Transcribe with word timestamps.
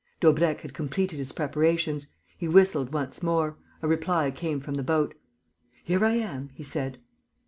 Daubrecq 0.19 0.61
had 0.61 0.73
completed 0.73 1.17
his 1.17 1.31
preparations. 1.31 2.07
He 2.35 2.47
whistled 2.47 2.91
once 2.91 3.21
more. 3.21 3.57
A 3.83 3.87
reply 3.87 4.31
came 4.31 4.59
from 4.59 4.73
the 4.73 4.81
boat. 4.81 5.13
"Here 5.83 6.03
I 6.03 6.13
am," 6.13 6.49
he 6.55 6.63
said. 6.63 6.97